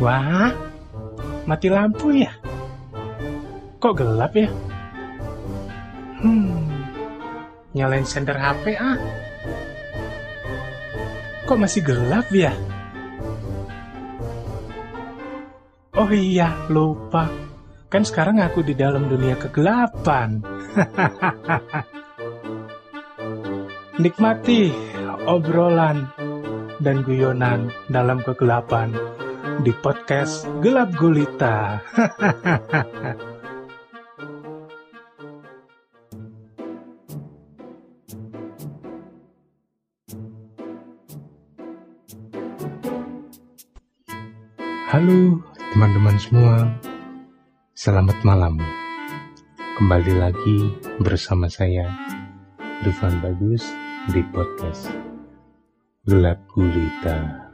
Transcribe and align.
Wah, 0.00 0.48
mati 1.44 1.68
lampu 1.68 2.16
ya? 2.16 2.32
Kok 3.76 4.00
gelap 4.00 4.32
ya? 4.32 4.48
Hmm, 6.24 6.72
nyalain 7.76 8.08
senter 8.08 8.32
HP 8.32 8.80
ah. 8.80 8.96
Kok 11.44 11.60
masih 11.60 11.84
gelap 11.84 12.32
ya? 12.32 12.48
Oh 15.92 16.08
iya, 16.08 16.48
lupa. 16.72 17.28
Kan 17.92 18.08
sekarang 18.08 18.40
aku 18.40 18.64
di 18.64 18.72
dalam 18.72 19.04
dunia 19.04 19.36
kegelapan. 19.36 20.40
Nikmati 24.00 24.72
obrolan 25.28 26.08
dan 26.80 27.04
guyonan 27.04 27.68
dalam 27.92 28.24
kegelapan 28.24 29.19
di 29.64 29.72
podcast 29.80 30.44
Gelap 30.60 30.92
Gulita. 30.96 31.80
Halo 44.90 45.38
teman-teman 45.70 46.16
semua, 46.18 46.66
selamat 47.78 48.18
malam. 48.26 48.58
Kembali 49.78 50.14
lagi 50.18 50.58
bersama 51.00 51.46
saya, 51.48 51.88
Rifan 52.84 53.22
Bagus, 53.24 53.64
di 54.12 54.20
podcast 54.34 54.90
Gelap 56.04 56.42
Gulita. 56.52 57.48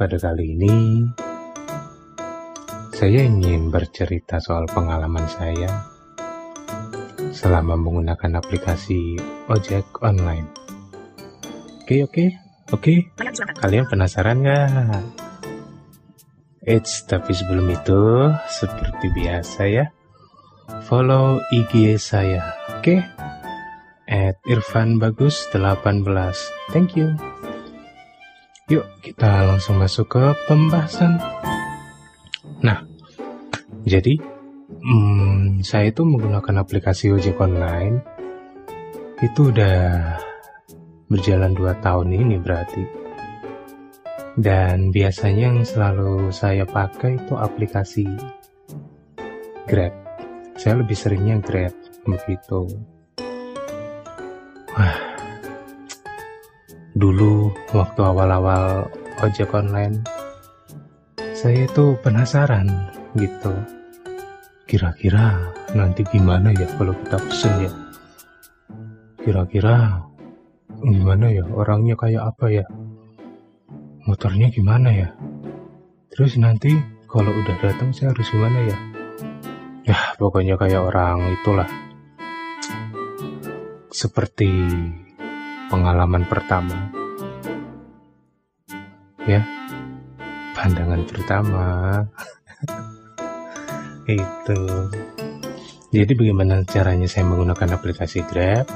Pada 0.00 0.16
kali 0.16 0.56
ini, 0.56 1.04
saya 2.96 3.20
ingin 3.20 3.68
bercerita 3.68 4.40
soal 4.40 4.64
pengalaman 4.64 5.28
saya 5.28 5.68
selama 7.36 7.76
menggunakan 7.76 8.40
aplikasi 8.40 9.20
ojek 9.52 9.84
online. 10.00 10.48
Oke, 11.84 12.08
oke, 12.08 12.24
oke. 12.72 13.12
Kalian 13.60 13.84
penasaran 13.92 14.40
nggak? 14.40 15.04
Eits, 16.64 17.04
tapi 17.04 17.36
sebelum 17.36 17.68
itu, 17.68 18.32
seperti 18.48 19.12
biasa 19.12 19.68
ya, 19.68 19.84
follow 20.88 21.44
IG 21.52 22.00
saya, 22.00 22.56
oke? 22.72 23.04
At 24.08 24.40
Irfan 24.48 24.96
Bagus 24.96 25.44
18. 25.52 26.08
Thank 26.72 26.96
you. 26.96 27.20
Yuk, 28.70 28.86
kita 29.02 29.50
langsung 29.50 29.82
masuk 29.82 30.14
ke 30.14 30.22
pembahasan. 30.46 31.18
Nah, 32.62 32.86
jadi 33.82 34.14
hmm, 34.78 35.66
saya 35.66 35.90
itu 35.90 36.06
menggunakan 36.06 36.62
aplikasi 36.62 37.10
ojek 37.10 37.34
online 37.42 37.98
itu 39.18 39.50
udah 39.50 40.14
berjalan 41.10 41.50
2 41.50 41.82
tahun 41.82 42.14
ini 42.14 42.38
berarti. 42.38 42.84
Dan 44.38 44.94
biasanya 44.94 45.50
yang 45.50 45.66
selalu 45.66 46.30
saya 46.30 46.62
pakai 46.62 47.18
itu 47.18 47.34
aplikasi 47.34 48.06
Grab. 49.66 49.98
Saya 50.54 50.78
lebih 50.78 50.94
seringnya 50.94 51.42
Grab 51.42 51.74
begitu. 52.06 52.70
Wah, 54.78 55.09
dulu 56.94 57.54
waktu 57.70 58.00
awal-awal 58.02 58.90
ojek 59.22 59.52
online, 59.54 60.02
saya 61.36 61.64
itu 61.66 61.94
penasaran 62.02 62.66
gitu. 63.18 63.52
Kira-kira 64.66 65.50
nanti 65.74 66.06
gimana 66.06 66.54
ya 66.54 66.66
kalau 66.78 66.94
kita 66.94 67.18
pesen 67.26 67.54
ya? 67.66 67.72
Kira-kira 69.20 70.06
gimana 70.80 71.26
ya 71.30 71.44
orangnya 71.50 71.98
kayak 71.98 72.22
apa 72.34 72.46
ya? 72.48 72.66
motornya 74.08 74.48
gimana 74.50 74.90
ya? 74.90 75.08
Terus 76.10 76.34
nanti 76.40 76.74
kalau 77.06 77.30
udah 77.30 77.56
datang 77.62 77.94
saya 77.94 78.10
harus 78.10 78.26
gimana 78.32 78.58
ya? 78.66 78.78
Ya 79.86 79.98
pokoknya 80.18 80.58
kayak 80.58 80.82
orang 80.82 81.40
itulah. 81.40 81.68
Seperti 83.90 84.50
pengalaman 85.70 86.26
pertama. 86.26 86.90
Ya, 89.24 89.40
pandangan 90.58 91.06
pertama. 91.06 91.66
Itu. 94.10 94.60
Jadi 95.90 96.12
bagaimana 96.18 96.66
caranya 96.66 97.06
saya 97.06 97.26
menggunakan 97.26 97.78
aplikasi 97.78 98.26
Grab? 98.26 98.66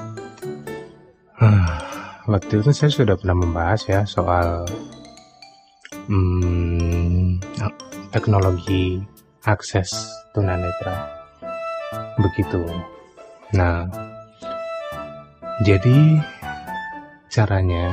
Waktu 2.24 2.64
itu 2.64 2.72
saya 2.72 2.88
sudah 2.88 3.20
pernah 3.20 3.36
membahas 3.36 3.84
ya 3.84 4.00
soal 4.08 4.64
hmm, 6.08 7.36
teknologi 8.08 9.00
akses 9.44 9.92
tunanetra 10.32 11.04
begitu 12.16 12.64
nah 13.52 13.84
jadi 15.62 16.18
caranya 17.34 17.90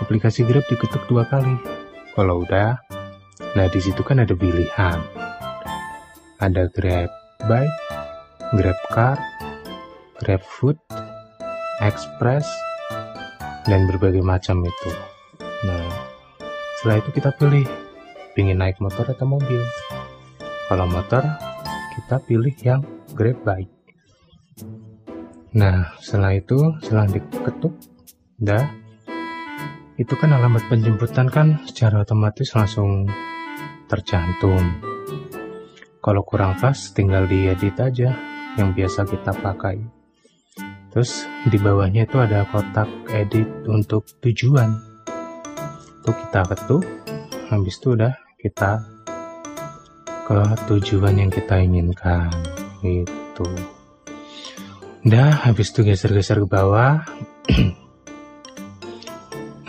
aplikasi 0.00 0.48
Grab 0.48 0.64
diketuk 0.72 1.04
dua 1.12 1.28
kali 1.28 1.52
kalau 2.16 2.40
udah 2.48 2.80
nah 3.52 3.68
di 3.68 3.76
situ 3.84 4.00
kan 4.00 4.24
ada 4.24 4.32
pilihan 4.32 4.98
ada 6.40 6.64
Grab 6.72 7.12
Bike 7.44 7.76
Grab 8.56 8.80
Car 8.88 9.20
Grab 10.24 10.40
Food 10.40 10.80
Express 11.84 12.48
dan 13.68 13.84
berbagai 13.84 14.24
macam 14.24 14.64
itu 14.64 14.90
nah 15.68 15.92
setelah 16.80 17.04
itu 17.04 17.10
kita 17.20 17.30
pilih 17.36 17.68
ingin 18.36 18.58
naik 18.58 18.80
motor 18.80 19.04
atau 19.04 19.22
mobil. 19.28 19.60
Kalau 20.66 20.86
motor, 20.88 21.22
kita 21.94 22.16
pilih 22.24 22.54
yang 22.64 22.80
Grab 23.12 23.38
Bike. 23.44 23.70
Nah, 25.52 25.92
setelah 26.00 26.32
itu, 26.32 26.56
setelah 26.80 27.06
diketuk, 27.12 27.76
dah, 28.42 28.66
itu 29.94 30.14
kan 30.18 30.34
alamat 30.34 30.66
penjemputan 30.66 31.30
kan 31.30 31.62
secara 31.70 32.02
otomatis 32.02 32.50
langsung 32.58 33.06
tercantum. 33.86 34.82
Kalau 36.02 36.26
kurang 36.26 36.58
pas, 36.58 36.74
tinggal 36.90 37.30
diedit 37.30 37.78
aja 37.78 38.10
yang 38.58 38.74
biasa 38.74 39.06
kita 39.06 39.30
pakai. 39.38 39.78
Terus 40.90 41.24
di 41.46 41.56
bawahnya 41.56 42.04
itu 42.04 42.18
ada 42.18 42.44
kotak 42.50 42.90
edit 43.14 43.48
untuk 43.70 44.04
tujuan 44.20 44.92
itu 46.02 46.10
kita 46.10 46.42
ketuk 46.50 46.82
habis 47.46 47.78
itu 47.78 47.94
udah 47.94 48.10
kita 48.42 48.82
ke 50.26 50.40
tujuan 50.66 51.14
yang 51.14 51.30
kita 51.30 51.62
inginkan 51.62 52.26
itu 52.82 53.46
udah 55.06 55.46
habis 55.46 55.70
itu 55.70 55.86
geser-geser 55.86 56.42
ke 56.42 56.48
bawah 56.50 57.06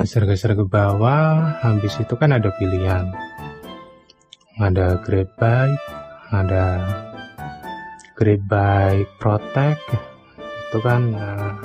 geser-geser 0.04 0.60
ke 0.60 0.68
bawah 0.68 1.64
habis 1.64 1.96
itu 1.96 2.20
kan 2.20 2.36
ada 2.36 2.52
pilihan. 2.60 3.08
Ada 4.60 5.00
grab 5.00 5.32
bike 5.40 5.80
ada 6.36 6.84
grab 8.12 8.44
bike 8.52 9.08
protect 9.24 9.80
itu 10.44 10.78
kan 10.84 11.08
nah, 11.08 11.56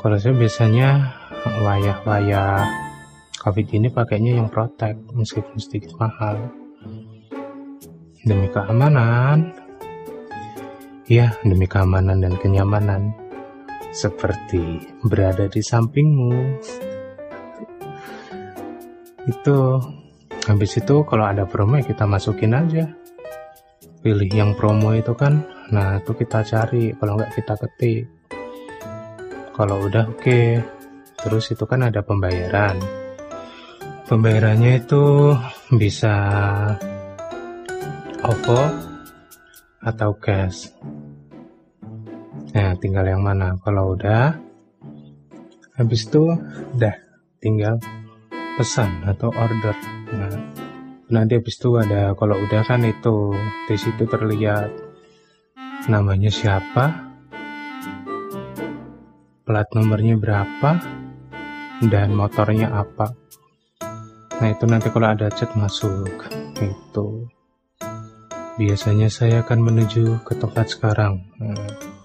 kalau 0.00 0.16
saya 0.16 0.32
biasanya 0.40 1.12
wayah-wayah 1.68 2.64
covid 3.44 3.68
ini 3.76 3.92
pakainya 3.92 4.40
yang 4.40 4.48
protect 4.48 4.96
meskipun 5.12 5.60
sedikit 5.60 5.92
mahal. 6.00 6.48
Demi 8.24 8.48
keamanan. 8.48 9.52
Ya 11.06 11.36
demi 11.44 11.68
keamanan 11.68 12.24
dan 12.24 12.34
kenyamanan 12.40 13.25
seperti 13.96 14.84
berada 15.00 15.48
di 15.48 15.64
sampingmu. 15.64 16.60
Itu 19.24 19.80
habis 20.44 20.76
itu 20.76 21.00
kalau 21.08 21.24
ada 21.24 21.48
promo 21.48 21.80
ya 21.80 21.84
kita 21.88 22.04
masukin 22.04 22.52
aja. 22.52 22.84
Pilih 24.04 24.28
yang 24.28 24.52
promo 24.52 24.92
itu 24.92 25.16
kan. 25.16 25.40
Nah 25.72 25.96
itu 25.98 26.12
kita 26.12 26.44
cari. 26.44 26.92
Kalau 26.92 27.16
nggak 27.16 27.32
kita 27.32 27.54
ketik. 27.56 28.04
Kalau 29.56 29.88
udah 29.88 30.04
oke. 30.12 30.20
Okay. 30.20 30.60
terus 31.16 31.48
itu 31.50 31.64
kan 31.64 31.82
ada 31.82 32.04
pembayaran. 32.04 32.76
Pembayarannya 34.06 34.78
itu 34.78 35.34
bisa 35.74 36.14
OVO 38.22 38.62
atau 39.82 40.10
cash. 40.22 40.70
Nah, 42.54 42.76
tinggal 42.78 43.06
yang 43.08 43.22
mana. 43.24 43.58
Kalau 43.64 43.96
udah, 43.96 44.36
habis 45.74 46.06
itu 46.06 46.30
udah 46.76 46.94
tinggal 47.42 47.80
pesan 48.56 49.04
atau 49.04 49.32
order. 49.34 49.76
Nah, 50.14 50.32
nanti 51.10 51.38
habis 51.38 51.58
itu 51.58 51.74
ada 51.78 52.14
kalau 52.18 52.38
udah 52.38 52.62
kan 52.66 52.82
itu 52.82 53.34
di 53.70 53.76
situ 53.78 54.06
terlihat 54.06 54.70
namanya 55.86 56.30
siapa, 56.32 57.14
plat 59.46 59.68
nomornya 59.70 60.18
berapa, 60.18 60.70
dan 61.86 62.16
motornya 62.16 62.72
apa. 62.72 63.12
Nah 64.36 64.48
itu 64.52 64.64
nanti 64.68 64.88
kalau 64.92 65.12
ada 65.12 65.32
chat 65.32 65.52
masuk 65.56 66.28
itu 66.60 67.08
biasanya 68.56 69.12
saya 69.12 69.44
akan 69.44 69.60
menuju 69.64 70.24
ke 70.24 70.32
tempat 70.36 70.72
sekarang. 70.72 71.24
Hmm. 71.36 71.95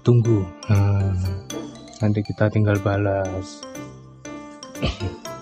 Tunggu, 0.00 0.40
hmm. 0.68 1.12
nanti 2.00 2.20
kita 2.24 2.48
tinggal 2.48 2.80
balas. 2.80 3.60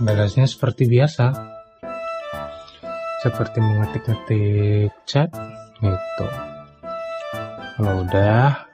Balasnya 0.03 0.51
seperti 0.51 0.91
biasa, 0.91 1.31
seperti 3.23 3.59
mengetik-ngetik 3.63 4.91
chat 5.07 5.31
gitu. 5.79 6.27
Kalau 7.79 8.03
udah, 8.03 8.67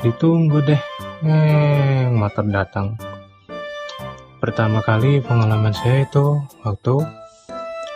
ditunggu 0.00 0.60
deh. 0.64 0.82
Eh, 1.24 2.08
motor 2.08 2.44
datang. 2.48 2.96
Pertama 4.40 4.84
kali 4.84 5.24
pengalaman 5.24 5.72
saya 5.72 6.04
itu 6.04 6.40
waktu 6.64 7.00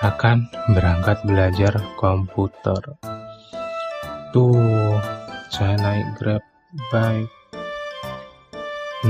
akan 0.01 0.49
berangkat 0.73 1.21
belajar 1.25 1.77
komputer. 2.01 2.97
Tuh, 4.33 4.97
saya 5.59 5.75
naik 5.75 6.07
Grab 6.15 6.43
bike. 6.95 7.35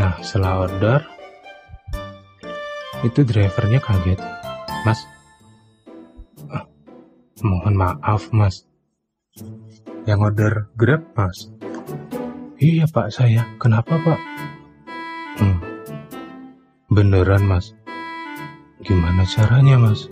Nah, 0.01 0.17
setelah 0.25 0.65
order, 0.65 1.05
itu 3.05 3.21
drivernya 3.21 3.77
kaget. 3.85 4.17
Mas, 4.89 5.05
ah, 6.49 6.65
mohon 7.45 7.77
maaf 7.77 8.33
mas. 8.33 8.65
Yang 10.09 10.33
order 10.33 10.53
Grab 10.81 11.05
mas? 11.13 11.53
Iya 12.57 12.89
pak 12.89 13.13
saya, 13.13 13.45
kenapa 13.61 14.01
pak? 14.01 14.21
Hmm, 15.45 15.61
beneran 16.89 17.45
mas? 17.45 17.77
Gimana 18.81 19.29
caranya 19.29 19.77
mas? 19.77 20.09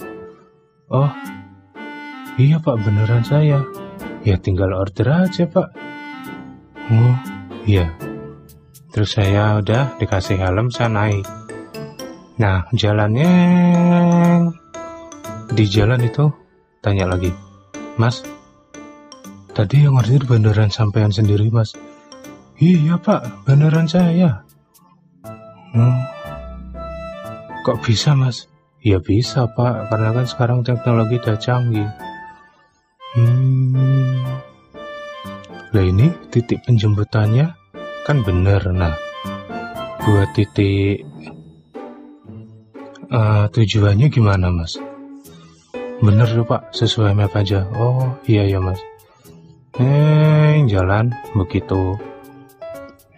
Oh, 0.93 1.09
iya 2.37 2.61
pak 2.61 2.77
beneran 2.85 3.25
saya. 3.25 3.65
Ya 4.21 4.37
tinggal 4.37 4.77
order 4.77 5.25
aja 5.25 5.49
pak. 5.49 5.86
Oh, 6.87 7.17
iya. 7.67 7.91
Terus 8.95 9.19
saya 9.19 9.59
udah 9.59 9.99
dikasih 9.99 10.39
helm, 10.39 10.71
saya 10.71 10.87
naik. 10.87 11.27
Nah, 12.39 12.69
jalannya 12.71 13.33
di 15.51 15.65
jalan 15.67 16.01
itu 16.05 16.31
tanya 16.85 17.11
lagi, 17.11 17.35
Mas, 17.99 18.23
tadi 19.57 19.83
yang 19.83 19.99
order 19.99 20.23
beneran 20.29 20.69
sampean 20.71 21.11
sendiri 21.11 21.49
mas? 21.49 21.73
Iya 22.61 23.01
pak, 23.01 23.49
beneran 23.49 23.89
saya. 23.89 24.45
Hmm, 25.73 25.97
kok 27.65 27.81
bisa 27.83 28.13
mas? 28.13 28.47
Ya 28.85 29.03
bisa 29.03 29.49
pak, 29.51 29.91
karena 29.91 30.13
kan 30.13 30.27
sekarang 30.29 30.61
teknologi 30.63 31.19
udah 31.19 31.37
canggih. 31.41 31.91
Hmm. 33.17 34.06
Lah 35.77 35.85
ini 35.85 36.09
titik 36.33 36.65
penjemputannya 36.65 37.53
kan 38.09 38.25
bener. 38.25 38.65
Nah, 38.73 38.97
buat 40.01 40.33
titik 40.33 41.05
uh, 43.13 43.45
tujuannya 43.53 44.09
gimana 44.09 44.49
mas? 44.49 44.81
Bener 46.01 46.33
tuh 46.33 46.49
pak, 46.49 46.73
sesuai 46.73 47.13
map 47.13 47.37
aja. 47.37 47.69
Oh 47.77 48.17
iya 48.25 48.49
ya 48.49 48.57
mas. 48.57 48.81
Eh, 49.77 50.65
jalan 50.65 51.13
begitu 51.37 52.01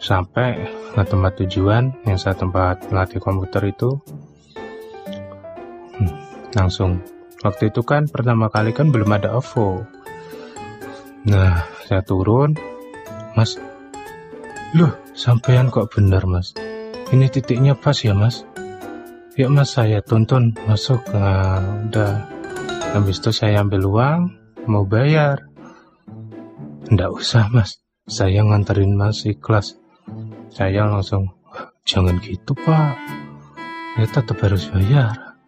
sampai 0.03 0.59
ke 0.99 1.03
tempat 1.07 1.39
tujuan 1.39 1.95
yang 2.11 2.19
saya 2.19 2.35
tempat 2.35 2.91
melatih 2.91 3.23
komputer 3.23 3.71
itu 3.71 4.03
langsung 6.59 6.99
waktu 7.47 7.71
itu 7.71 7.87
kan 7.87 8.11
pertama 8.11 8.51
kali 8.51 8.75
kan 8.75 8.91
belum 8.91 9.15
ada 9.15 9.39
OVO 9.39 9.87
nah 11.29 11.78
saya 11.89 12.05
turun 12.05 12.53
mas. 13.33 13.57
Loh 14.77 14.93
sampean 15.17 15.73
kok 15.73 15.89
bener 15.97 16.29
mas? 16.29 16.53
Ini 17.09 17.33
titiknya 17.33 17.73
pas 17.73 17.97
ya 18.05 18.13
mas? 18.13 18.45
Ya 19.41 19.49
mas 19.49 19.73
saya 19.73 20.05
tonton 20.05 20.53
masuk 20.69 21.01
nah, 21.17 21.89
udah. 21.89 22.29
Habis 22.93 23.25
itu 23.25 23.33
saya 23.33 23.65
ambil 23.65 23.89
uang 23.89 24.21
mau 24.69 24.85
bayar. 24.85 25.49
Ndak 26.93 27.09
usah 27.17 27.49
mas. 27.49 27.81
Saya 28.05 28.45
nganterin 28.45 28.93
mas 28.93 29.25
ikhlas. 29.25 29.81
Saya 30.53 30.85
langsung 30.85 31.33
jangan 31.89 32.21
gitu 32.21 32.53
pak. 32.53 33.01
Ya 33.97 34.05
tetap 34.05 34.37
harus 34.45 34.69
bayar. 34.69 35.41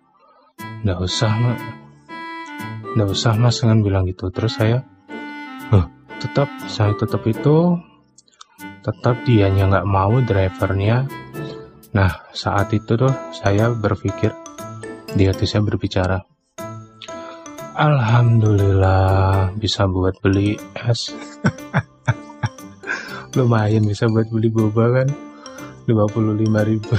Nggak 0.80 1.04
usah 1.04 1.32
mak. 1.36 1.60
Nggak 2.96 3.08
usah 3.12 3.36
mas 3.36 3.60
dengan 3.60 3.84
bilang 3.84 4.04
gitu. 4.08 4.32
Terus 4.32 4.56
saya 4.56 4.80
tetap 6.20 6.48
saya 6.68 6.92
tetap 6.94 7.24
itu 7.24 7.80
tetap 8.84 9.16
dianya 9.24 9.66
nggak 9.72 9.88
mau 9.88 10.20
drivernya. 10.20 11.08
Nah 11.96 12.12
saat 12.36 12.70
itu 12.76 12.94
tuh 12.94 13.12
saya 13.32 13.72
berpikir 13.72 14.30
di 15.10 15.26
hati 15.26 15.42
saya 15.42 15.66
berbicara 15.66 16.22
Alhamdulillah 17.80 19.56
bisa 19.56 19.88
buat 19.88 20.12
beli 20.20 20.52
es. 20.76 21.16
Lumayan 23.40 23.88
bisa 23.88 24.04
buat 24.04 24.28
beli 24.28 24.52
boba 24.52 25.00
kan? 25.00 25.08
55 25.88 26.68
ribu. 26.68 26.94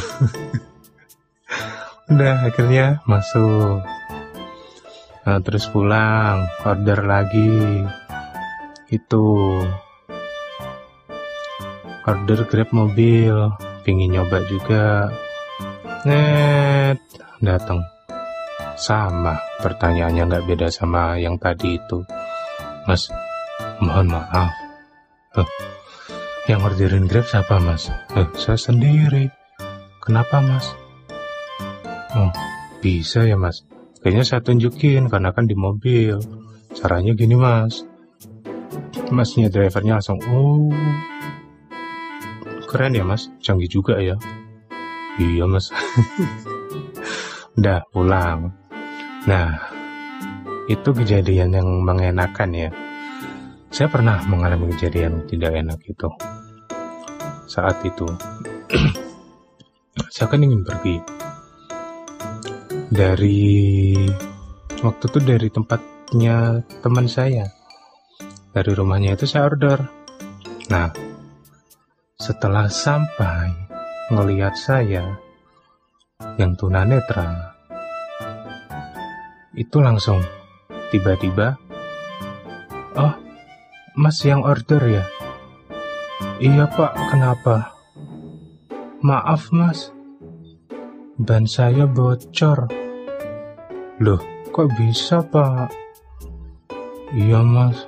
Udah 2.09 2.49
akhirnya 2.49 2.97
masuk. 3.05 3.85
Nah, 5.21 5.37
terus 5.45 5.69
pulang 5.69 6.49
order 6.65 7.05
lagi 7.05 7.85
itu. 8.91 9.25
Order 12.05 12.45
grab 12.45 12.69
mobil. 12.75 13.35
Pingin 13.81 14.13
nyoba 14.13 14.43
juga. 14.45 15.09
Net. 16.05 16.99
Datang 17.41 17.81
sama. 18.81 19.37
Pertanyaannya 19.61 20.25
nggak 20.25 20.45
beda 20.49 20.67
sama 20.73 21.17
yang 21.21 21.37
tadi 21.37 21.77
itu. 21.77 22.01
Mas 22.89 23.09
mohon 23.77 24.09
maaf. 24.09 24.49
Huh, 25.31 25.47
yang 26.49 26.65
orderin 26.65 27.05
grab 27.05 27.23
siapa 27.29 27.61
mas? 27.61 27.87
Huh, 28.11 28.27
saya 28.35 28.57
sendiri. 28.57 29.29
Kenapa 30.01 30.41
mas? 30.41 30.73
Oh, 32.17 32.33
bisa 32.81 33.23
ya 33.23 33.37
mas. 33.37 33.63
Kayaknya 34.01 34.25
saya 34.25 34.41
tunjukin 34.41 35.07
karena 35.07 35.29
kan 35.31 35.45
di 35.45 35.53
mobil. 35.53 36.17
Caranya 36.73 37.13
gini 37.13 37.37
mas. 37.37 37.85
Masnya 39.11 39.51
drivernya 39.51 39.99
langsung, 39.99 40.23
oh 40.31 40.71
keren 42.63 42.95
ya 42.95 43.03
mas, 43.03 43.27
canggih 43.43 43.67
juga 43.67 43.99
ya. 43.99 44.15
Iya 45.19 45.43
mas. 45.43 45.67
Udah 47.59 47.83
pulang. 47.91 48.55
Nah, 49.27 49.59
itu 50.71 50.89
kejadian 50.95 51.51
yang 51.51 51.67
mengenakan 51.83 52.49
ya. 52.55 52.69
Saya 53.67 53.91
pernah 53.91 54.23
mengalami 54.31 54.71
kejadian 54.71 55.27
tidak 55.27 55.59
enak 55.59 55.79
itu. 55.83 56.07
Saat 57.51 57.83
itu, 57.83 58.07
saya 60.15 60.31
kan 60.31 60.39
ingin 60.39 60.63
pergi 60.63 61.03
dari 62.87 63.95
waktu 64.79 65.03
itu 65.11 65.19
dari 65.19 65.47
tempatnya 65.51 66.63
teman 66.79 67.07
saya 67.11 67.60
dari 68.51 68.71
rumahnya 68.75 69.15
itu 69.15 69.27
saya 69.27 69.47
order. 69.47 69.79
Nah 70.71 70.91
setelah 72.21 72.69
sampai 72.69 73.49
ngelihat 74.13 74.53
saya 74.53 75.17
yang 76.37 76.53
tunanetra 76.53 77.57
itu 79.57 79.81
langsung 79.81 80.21
tiba-tiba 80.93 81.57
oh 82.95 83.15
mas 83.95 84.21
yang 84.23 84.45
order 84.45 84.79
ya? 84.87 85.05
Iya 86.41 86.65
pak. 86.69 86.93
Kenapa? 87.13 87.77
Maaf 89.01 89.53
mas. 89.53 89.93
Ban 91.21 91.45
saya 91.45 91.85
bocor. 91.85 92.65
Loh, 94.01 94.21
kok 94.49 94.69
bisa 94.73 95.21
pak? 95.21 95.69
Iya 97.13 97.45
mas, 97.45 97.85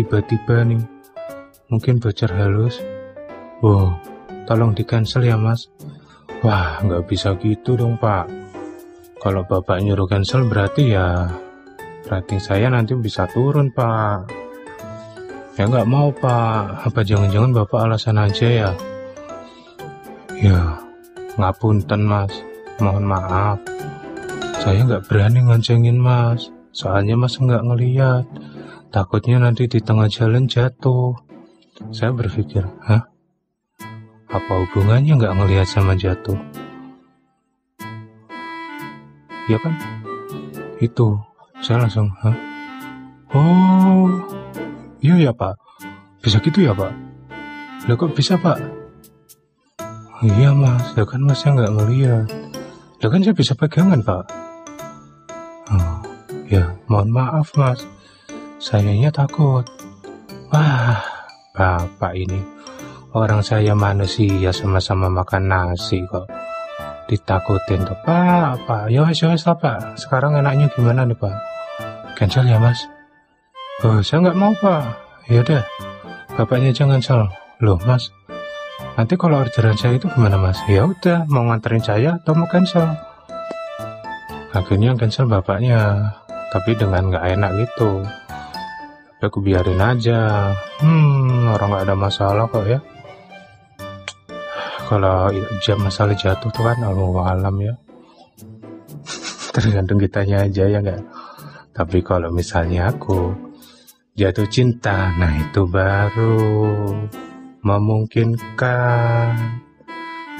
tiba-tiba 0.00 0.64
nih. 0.64 0.80
Mungkin 1.68 2.00
bocor 2.00 2.32
halus. 2.32 2.80
Wow, 3.60 3.92
tolong 4.48 4.72
di 4.72 4.88
cancel 4.88 5.28
ya 5.28 5.36
mas. 5.36 5.68
Wah, 6.40 6.80
nggak 6.80 7.04
bisa 7.04 7.36
gitu 7.36 7.76
dong 7.76 8.00
pak. 8.00 8.24
Kalau 9.20 9.44
bapak 9.44 9.84
nyuruh 9.84 10.08
cancel 10.08 10.48
berarti 10.48 10.96
ya 10.96 11.28
rating 12.08 12.40
saya 12.40 12.72
nanti 12.72 12.96
bisa 12.96 13.28
turun 13.28 13.68
pak. 13.68 14.24
Ya 15.60 15.68
nggak 15.68 15.84
mau 15.84 16.08
pak. 16.08 16.88
Apa 16.88 17.04
jangan-jangan 17.04 17.52
bapak 17.52 17.84
alasan 17.84 18.16
aja 18.16 18.48
ya? 18.48 18.70
Ya 20.40 20.80
ngapunten 21.36 22.08
mas. 22.08 22.32
Mohon 22.80 23.04
maaf. 23.04 23.58
Saya 24.64 24.88
nggak 24.88 25.04
berani 25.12 25.44
ngoncengin 25.44 26.00
mas. 26.00 26.48
Soalnya 26.72 27.20
mas 27.20 27.36
nggak 27.36 27.60
ngeliat. 27.60 28.24
Takutnya 28.90 29.38
nanti 29.38 29.70
di 29.70 29.78
tengah 29.78 30.10
jalan 30.10 30.50
jatuh. 30.50 31.14
Saya 31.94 32.10
berpikir, 32.10 32.66
hah? 32.82 33.06
Apa 34.26 34.52
hubungannya 34.66 35.14
nggak 35.14 35.30
ngelihat 35.38 35.70
sama 35.70 35.94
jatuh? 35.94 36.34
Ya 39.46 39.62
kan? 39.62 39.78
Itu, 40.82 41.22
saya 41.62 41.86
langsung, 41.86 42.10
hah? 42.18 42.34
Oh, 43.30 44.10
iya 44.98 45.30
ya 45.30 45.32
pak. 45.38 45.54
Bisa 46.18 46.42
gitu 46.42 46.66
ya 46.66 46.74
pak? 46.74 46.90
Lah 47.86 47.94
kok 47.94 48.10
bisa 48.10 48.34
pak? 48.42 48.58
Iya 50.26 50.50
mas, 50.50 50.98
lah 50.98 51.06
kan 51.06 51.22
masnya 51.22 51.62
nggak 51.62 51.74
ngelihat. 51.78 52.26
Lah 52.98 53.08
kan 53.08 53.22
saya 53.22 53.38
bisa 53.38 53.54
pegangan 53.54 54.02
pak. 54.02 54.26
Oh, 55.70 56.02
ya 56.50 56.74
mohon 56.90 57.14
maaf 57.14 57.54
mas. 57.54 57.86
Sayanya 58.60 59.08
takut. 59.08 59.64
Wah, 60.52 61.00
bapak 61.56 62.12
ini. 62.12 62.44
Orang 63.16 63.40
saya 63.40 63.72
manusia 63.72 64.52
sama-sama 64.52 65.08
makan 65.08 65.48
nasi 65.48 66.04
kok. 66.04 66.28
Ditakutin 67.10 67.82
tuh 67.82 67.98
pak 68.06 68.62
pak 68.70 68.86
ya 68.86 69.02
wes 69.02 69.18
ya 69.18 69.34
wes 69.34 69.42
lah 69.42 69.58
pak 69.58 69.98
sekarang 69.98 70.38
enaknya 70.38 70.70
gimana 70.70 71.02
nih 71.02 71.18
pak? 71.18 71.34
Cancel 72.14 72.46
ya 72.46 72.62
mas. 72.62 72.86
Oh 73.82 73.98
saya 73.98 74.30
nggak 74.30 74.38
mau 74.38 74.54
pak. 74.62 74.94
Ya 75.26 75.42
udah 75.42 75.66
bapaknya 76.38 76.70
jangan 76.70 77.02
cancel 77.02 77.26
loh 77.60 77.80
mas 77.82 78.08
nanti 78.94 79.18
kalau 79.18 79.42
orderan 79.42 79.74
saya 79.74 79.98
itu 79.98 80.06
gimana 80.14 80.38
mas? 80.38 80.62
Ya 80.70 80.86
udah 80.86 81.26
mau 81.26 81.48
nganterin 81.50 81.82
saya 81.82 82.20
atau 82.22 82.36
mau 82.38 82.46
cancel 82.46 82.94
akhirnya 84.54 84.94
cancel 84.98 85.26
bapaknya 85.26 86.14
tapi 86.50 86.74
dengan 86.74 87.10
nggak 87.10 87.26
enak 87.38 87.50
gitu 87.66 88.02
tapi 89.20 89.28
aku 89.36 89.44
biarin 89.44 89.84
aja. 89.84 90.48
Hmm 90.80 91.52
orang 91.52 91.68
nggak 91.76 91.84
ada 91.84 91.92
masalah 91.92 92.48
kok 92.48 92.64
ya. 92.64 92.80
Kalau 94.88 95.28
jam 95.60 95.76
masalah 95.84 96.16
jatuh 96.16 96.48
tuh 96.48 96.64
kan 96.64 96.80
Allah 96.80 97.36
alam 97.36 97.52
ya. 97.60 97.76
Tergantung 99.52 100.00
kitanya 100.00 100.48
aja 100.48 100.64
ya 100.64 100.80
nggak? 100.80 101.04
Tapi 101.76 102.00
kalau 102.00 102.32
misalnya 102.32 102.88
aku 102.88 103.36
jatuh 104.16 104.48
cinta 104.48 105.12
nah 105.20 105.36
itu 105.36 105.68
baru 105.68 106.40
memungkinkan. 107.60 109.36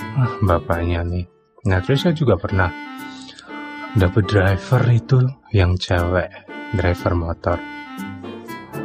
Ah, 0.00 0.32
bapaknya 0.40 1.04
nih. 1.04 1.28
Nah 1.68 1.84
terus 1.84 2.00
saya 2.00 2.16
juga 2.16 2.40
pernah 2.40 2.72
dapet 3.92 4.24
driver 4.24 4.88
itu 4.88 5.20
yang 5.52 5.76
cewek 5.76 6.32
driver 6.72 7.12
motor 7.12 7.79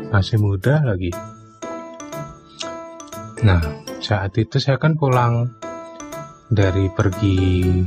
masih 0.10 0.38
muda 0.42 0.82
lagi. 0.86 1.12
Nah 3.46 3.62
saat 4.02 4.34
itu 4.38 4.62
saya 4.62 4.78
kan 4.78 4.98
pulang 4.98 5.50
dari 6.50 6.90
pergi 6.94 7.82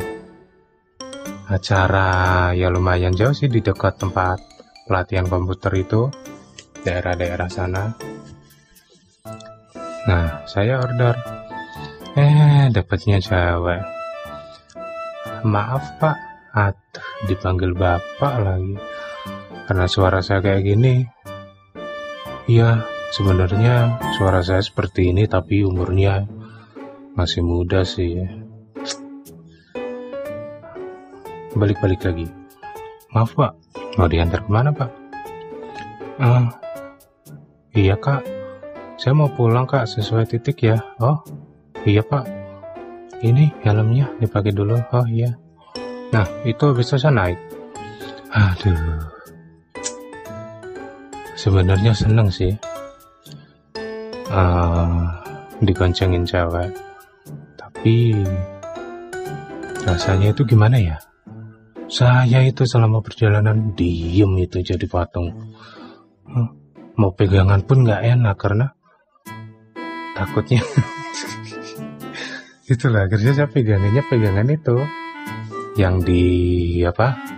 acara 1.48 2.52
ya 2.52 2.68
lumayan 2.68 3.16
jauh 3.16 3.32
sih 3.32 3.48
di 3.48 3.64
dekat 3.64 3.96
tempat 3.96 4.36
pelatihan 4.84 5.24
komputer 5.28 5.72
itu 5.78 6.10
daerah-daerah 6.82 7.48
sana. 7.48 7.84
Nah 10.08 10.44
saya 10.48 10.80
order. 10.80 11.14
Eh 12.18 12.72
dapatnya 12.72 13.20
cewek. 13.20 13.82
Maaf 15.46 15.84
pak. 16.00 16.16
Atuh 16.48 17.08
dipanggil 17.28 17.76
bapak 17.76 18.34
lagi. 18.40 18.74
Karena 19.68 19.84
suara 19.84 20.24
saya 20.24 20.40
kayak 20.40 20.64
gini 20.64 21.04
iya 22.48 22.82
Sebenarnya 23.08 23.96
suara 24.20 24.44
saya 24.44 24.60
seperti 24.60 25.16
ini 25.16 25.24
tapi 25.24 25.64
umurnya 25.64 26.28
masih 27.16 27.40
muda 27.40 27.80
sih. 27.80 28.20
Balik-balik 31.56 32.04
lagi. 32.04 32.28
Maaf 33.16 33.32
pak, 33.32 33.56
mau 33.96 34.04
diantar 34.12 34.44
ke 34.44 34.50
mana 34.52 34.76
pak? 34.76 34.92
Uh, 36.20 36.52
iya 37.72 37.96
kak, 37.96 38.20
saya 39.00 39.16
mau 39.16 39.32
pulang 39.32 39.64
kak 39.64 39.88
sesuai 39.88 40.28
titik 40.28 40.60
ya. 40.68 40.76
Oh, 41.00 41.24
iya 41.88 42.04
pak. 42.04 42.28
Ini 43.24 43.56
helmnya 43.64 44.12
dipakai 44.20 44.52
dulu. 44.52 44.76
Oh 44.92 45.06
iya. 45.08 45.32
Nah, 46.12 46.28
itu 46.44 46.76
bisa 46.76 47.00
saya 47.00 47.16
naik. 47.16 47.40
Aduh. 48.36 49.17
Sebenarnya 51.48 51.96
seneng 51.96 52.28
sih. 52.28 52.52
Uh, 54.28 55.08
dikoncengin 55.64 56.28
cewek. 56.28 56.76
Tapi 57.56 58.20
rasanya 59.80 60.36
itu 60.36 60.44
gimana 60.44 60.76
ya? 60.76 61.00
Saya 61.88 62.44
itu 62.44 62.68
selama 62.68 63.00
perjalanan 63.00 63.72
diem 63.72 64.28
itu 64.36 64.60
jadi 64.60 64.84
patung. 64.92 65.32
Huh, 66.28 66.52
mau 67.00 67.16
pegangan 67.16 67.64
pun 67.64 67.80
nggak 67.80 68.04
enak 68.04 68.36
karena 68.36 68.76
takutnya 70.12 70.60
itulah 72.76 73.08
kerja 73.08 73.32
saya 73.32 73.48
pegangannya 73.48 74.04
pegangan 74.04 74.52
itu. 74.52 74.76
Yang 75.80 75.94
di 76.04 76.24
apa 76.84 77.37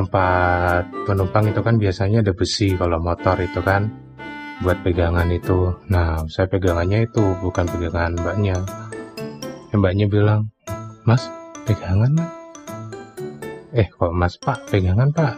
tempat 0.00 0.88
penumpang 1.04 1.52
itu 1.52 1.60
kan 1.60 1.76
biasanya 1.76 2.24
ada 2.24 2.32
besi 2.32 2.72
kalau 2.72 2.96
motor 2.96 3.36
itu 3.36 3.60
kan 3.60 3.92
buat 4.64 4.80
pegangan 4.80 5.28
itu. 5.28 5.76
Nah, 5.92 6.24
saya 6.32 6.48
pegangannya 6.48 7.04
itu 7.04 7.20
bukan 7.44 7.68
pegangan 7.68 8.16
mbaknya. 8.16 8.56
Ya, 9.68 9.74
mbaknya 9.76 10.08
bilang, 10.08 10.48
Mas, 11.04 11.28
pegangan 11.68 12.16
mas? 12.16 12.32
Eh, 13.76 13.86
kok 13.86 14.10
Mas 14.10 14.34
Pak, 14.40 14.72
pegangan 14.72 15.12
Pak? 15.12 15.36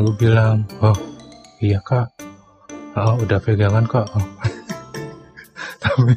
Aku 0.00 0.10
bilang, 0.16 0.64
oh 0.80 0.96
iya 1.60 1.78
Kak. 1.84 2.08
Oh, 2.96 3.20
udah 3.20 3.38
pegangan 3.38 3.84
kok. 3.84 4.08
Oh. 4.16 4.26
Tapi, 5.82 6.12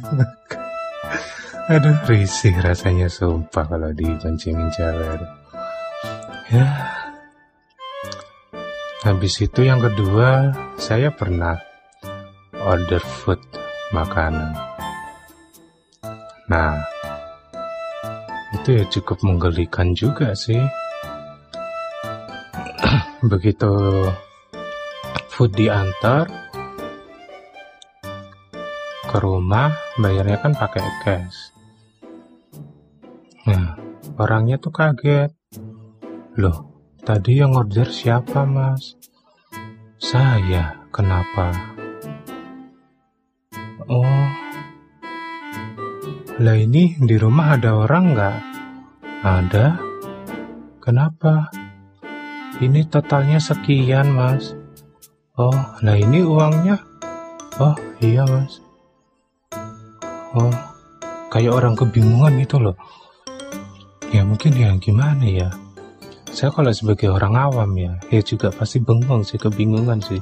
aduh 1.76 1.96
risih 2.08 2.56
rasanya 2.64 3.06
sumpah 3.06 3.64
kalau 3.68 3.92
diboncengin 3.92 4.72
cewek. 4.72 5.20
Ya, 6.46 6.95
Habis 9.06 9.38
itu 9.38 9.62
yang 9.62 9.78
kedua, 9.78 10.50
saya 10.82 11.14
pernah 11.14 11.54
order 12.58 12.98
food 12.98 13.38
makanan. 13.94 14.50
Nah, 16.50 16.82
itu 18.50 18.82
ya 18.82 18.84
cukup 18.90 19.22
menggelikan 19.22 19.94
juga 19.94 20.34
sih. 20.34 20.58
Begitu 23.30 23.70
food 25.30 25.54
diantar 25.54 26.26
ke 29.06 29.16
rumah, 29.22 29.70
bayarnya 30.02 30.42
kan 30.42 30.50
pakai 30.50 30.82
cash. 31.06 31.54
Nah, 33.46 33.78
orangnya 34.18 34.58
tuh 34.58 34.74
kaget. 34.74 35.30
Loh, 36.42 36.74
tadi 37.06 37.38
yang 37.38 37.54
order 37.54 37.86
siapa 37.86 38.42
mas? 38.42 38.95
Saya, 39.96 40.76
kenapa? 40.92 41.56
Oh, 43.88 44.28
lah 46.36 46.52
ini 46.52 47.00
di 47.00 47.16
rumah 47.16 47.56
ada 47.56 47.80
orang 47.80 48.12
nggak? 48.12 48.38
Ada. 49.24 49.80
Kenapa? 50.84 51.48
Ini 52.60 52.84
totalnya 52.92 53.40
sekian, 53.40 54.12
Mas. 54.12 54.52
Oh, 55.40 55.56
lah 55.80 55.96
ini 55.96 56.20
uangnya? 56.20 56.76
Oh, 57.56 57.72
iya, 58.04 58.28
Mas. 58.28 58.60
Oh, 60.36 60.52
kayak 61.32 61.56
orang 61.56 61.72
kebingungan 61.72 62.36
gitu 62.44 62.60
loh. 62.60 62.76
Ya 64.12 64.28
mungkin 64.28 64.52
ya 64.60 64.76
gimana 64.76 65.24
ya. 65.24 65.48
Saya 66.36 66.52
kalau 66.52 66.68
sebagai 66.68 67.08
orang 67.08 67.32
awam 67.32 67.72
ya, 67.80 67.96
ya 68.12 68.20
juga 68.20 68.52
pasti 68.52 68.76
bengong 68.76 69.24
sih, 69.24 69.40
kebingungan 69.40 70.04
sih. 70.04 70.20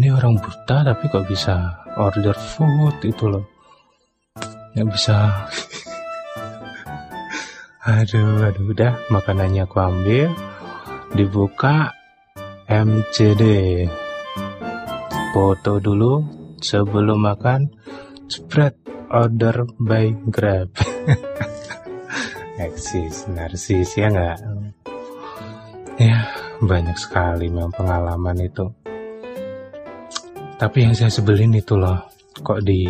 Ini 0.00 0.16
orang 0.16 0.40
buta 0.40 0.80
tapi 0.80 1.12
kok 1.12 1.28
bisa 1.28 1.84
order 2.00 2.32
food 2.32 2.96
itu 3.04 3.28
loh 3.28 3.44
nggak 4.74 4.88
bisa 4.90 5.16
Aduh, 7.80 8.44
aduh, 8.44 8.76
udah 8.76 8.92
makanannya 9.08 9.64
aku 9.64 9.80
ambil, 9.80 10.28
dibuka 11.16 11.96
MCD. 12.68 13.42
Foto 15.32 15.80
dulu 15.80 16.20
sebelum 16.60 17.24
makan, 17.24 17.72
spread 18.28 18.76
order 19.08 19.64
by 19.80 20.12
Grab. 20.28 20.68
Eksis, 22.68 23.32
narsis 23.32 23.96
ya 23.96 24.12
nggak? 24.12 24.38
Ya, 26.00 26.24
banyak 26.64 26.96
sekali 26.96 27.52
memang 27.52 27.76
pengalaman 27.76 28.40
itu. 28.40 28.64
Tapi 30.56 30.88
yang 30.88 30.96
saya 30.96 31.12
sebelin 31.12 31.52
itu 31.52 31.76
loh, 31.76 32.00
kok 32.40 32.64
di 32.64 32.88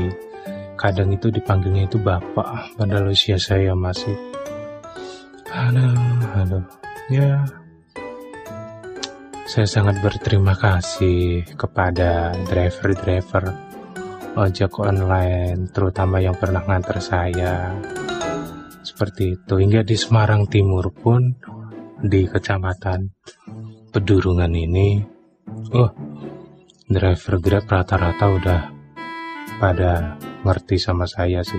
kadang 0.79 1.11
itu 1.11 1.27
dipanggilnya 1.27 1.91
itu 1.91 1.99
bapak, 1.99 2.79
padahal 2.79 3.11
usia 3.11 3.35
saya 3.35 3.75
masih 3.75 4.15
aduh, 5.51 5.91
aduh, 6.39 6.65
ya 7.11 7.43
saya 9.51 9.67
sangat 9.67 9.99
berterima 9.99 10.55
kasih 10.55 11.43
kepada 11.59 12.31
driver-driver 12.47 13.51
ojek 14.39 14.71
online, 14.79 15.67
terutama 15.75 16.23
yang 16.23 16.39
pernah 16.39 16.63
nganter 16.63 17.03
saya. 17.03 17.75
Seperti 18.87 19.35
itu, 19.35 19.55
hingga 19.59 19.83
di 19.83 19.99
Semarang 19.99 20.47
Timur 20.47 20.95
pun, 20.95 21.35
di 22.01 22.25
kecamatan 22.25 23.13
Pedurungan 23.91 24.55
ini, 24.55 25.03
oh, 25.75 25.91
driver 26.87 27.43
Grab 27.43 27.67
rata-rata 27.67 28.27
udah 28.31 28.61
pada 29.59 30.15
ngerti 30.47 30.79
sama 30.79 31.11
saya 31.11 31.43
sih. 31.43 31.59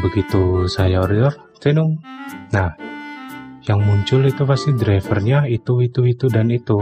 Begitu 0.00 0.64
saya 0.64 1.04
order, 1.04 1.28
tenung. 1.60 2.00
Nah, 2.56 2.72
yang 3.68 3.84
muncul 3.84 4.24
itu 4.24 4.48
pasti 4.48 4.72
drivernya 4.72 5.44
itu 5.44 5.84
itu 5.84 6.08
itu 6.08 6.26
dan 6.32 6.48
itu 6.48 6.80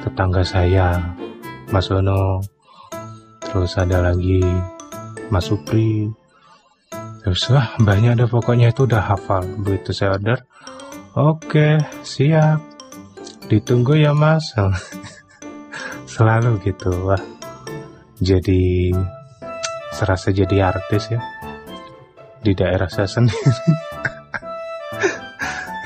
tetangga 0.00 0.42
saya 0.42 1.14
Mas 1.70 1.86
Ono 1.92 2.42
terus 3.44 3.78
ada 3.78 4.00
lagi 4.00 4.42
Mas 5.30 5.46
Supri 5.46 6.10
terus 7.22 7.46
wah 7.52 7.78
banyak 7.78 8.18
ada 8.18 8.26
pokoknya 8.26 8.74
itu 8.74 8.90
udah 8.90 9.02
hafal 9.14 9.46
begitu 9.62 9.94
saya 9.94 10.18
order 10.18 10.42
oke 11.16 11.80
siap. 12.04 12.60
Ditunggu 13.48 13.96
ya 13.96 14.12
mas. 14.12 14.52
Selalu 16.12 16.60
gitu. 16.62 16.92
Wah 17.08 17.20
jadi 18.20 18.92
serasa 19.92 20.32
jadi 20.32 20.72
artis 20.72 21.12
ya 21.12 21.20
di 22.40 22.52
daerah 22.52 22.88
saya 22.88 23.08
sendiri. 23.08 23.52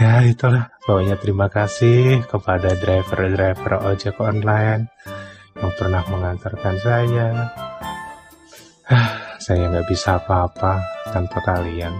Ya 0.00 0.25
itulah. 0.25 0.72
Pokoknya 0.80 1.20
terima 1.20 1.52
kasih 1.52 2.25
kepada 2.25 2.72
driver-driver 2.72 3.84
ojek 3.84 4.16
online 4.16 4.88
yang 5.60 5.72
pernah 5.76 6.00
mengantarkan 6.08 6.76
saya. 6.80 7.52
Saya 9.44 9.68
nggak 9.68 9.92
bisa 9.92 10.16
apa-apa 10.16 10.80
tanpa 11.12 11.44
kalian 11.44 11.92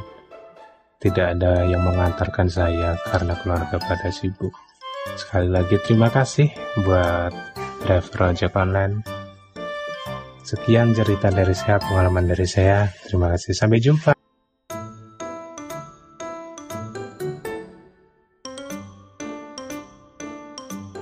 tidak 1.01 1.41
ada 1.41 1.65
yang 1.65 1.81
mengantarkan 1.81 2.53
saya 2.53 3.01
karena 3.09 3.33
keluarga 3.41 3.81
pada 3.81 4.13
sibuk. 4.13 4.53
Sekali 5.17 5.49
lagi 5.49 5.81
terima 5.81 6.13
kasih 6.13 6.53
buat 6.85 7.33
driver 7.81 8.37
ojek 8.37 8.53
online. 8.53 9.01
Sekian 10.45 10.93
cerita 10.93 11.33
dari 11.33 11.57
saya 11.57 11.81
pengalaman 11.81 12.29
dari 12.29 12.45
saya. 12.45 12.93
Terima 13.09 13.33
kasih. 13.33 13.57
Sampai 13.57 13.81
jumpa. 13.81 14.13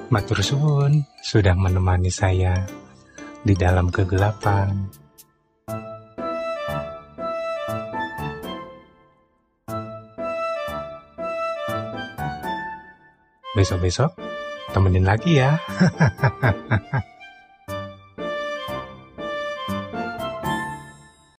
Matur 0.08 0.40
suwun 0.40 1.04
sudah 1.20 1.52
menemani 1.58 2.08
saya 2.08 2.54
di 3.42 3.52
dalam 3.52 3.90
kegelapan. 3.90 4.88
Besok-besok 13.58 14.14
temenin 14.70 15.02
lagi 15.02 15.42
ya. 15.42 15.58